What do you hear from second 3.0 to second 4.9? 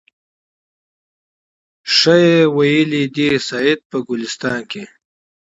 دي سعدي په ګلستان کي